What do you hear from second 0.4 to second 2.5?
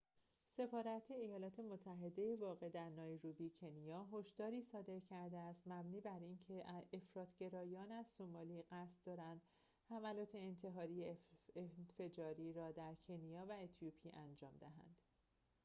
سفارت ایالات متحده